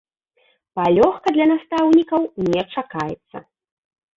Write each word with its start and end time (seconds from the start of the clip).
Палёгка 0.77 1.27
для 1.35 1.45
настаўнікаў 1.53 2.21
не 2.49 2.61
чакаецца. 2.73 3.37